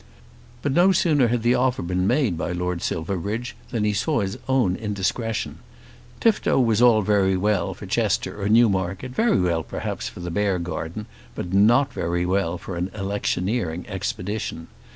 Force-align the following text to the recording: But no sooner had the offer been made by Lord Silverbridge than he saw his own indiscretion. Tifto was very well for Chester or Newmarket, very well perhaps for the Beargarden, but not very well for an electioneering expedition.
But 0.63 0.71
no 0.71 0.91
sooner 0.91 1.27
had 1.27 1.43
the 1.43 1.53
offer 1.53 1.83
been 1.83 2.07
made 2.07 2.35
by 2.35 2.53
Lord 2.53 2.81
Silverbridge 2.81 3.55
than 3.69 3.83
he 3.83 3.93
saw 3.93 4.21
his 4.21 4.35
own 4.49 4.75
indiscretion. 4.75 5.59
Tifto 6.19 6.59
was 6.59 6.79
very 7.05 7.37
well 7.37 7.75
for 7.75 7.85
Chester 7.85 8.41
or 8.41 8.49
Newmarket, 8.49 9.11
very 9.11 9.39
well 9.39 9.61
perhaps 9.61 10.09
for 10.09 10.19
the 10.21 10.31
Beargarden, 10.31 11.05
but 11.35 11.53
not 11.53 11.93
very 11.93 12.25
well 12.25 12.57
for 12.57 12.77
an 12.77 12.89
electioneering 12.95 13.85
expedition. 13.87 14.69